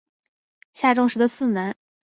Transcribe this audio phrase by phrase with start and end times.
[0.73, 1.75] 下重实的次男。